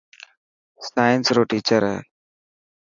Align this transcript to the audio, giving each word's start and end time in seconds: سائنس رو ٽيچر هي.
سائنس 0.87 1.25
رو 1.35 1.43
ٽيچر 1.49 1.81
هي. 1.91 1.99